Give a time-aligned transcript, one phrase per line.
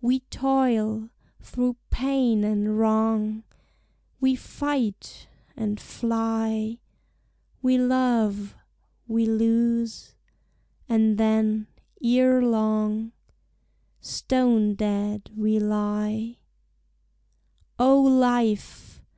[0.00, 1.10] We toil
[1.42, 3.44] through pain and wrong;
[4.18, 6.78] We fight and fly;
[7.60, 8.56] We love;
[9.06, 10.14] we lose;
[10.88, 11.66] and then,
[12.02, 13.12] ere long,
[14.00, 16.38] Stone dead we lie,
[17.78, 19.02] O life!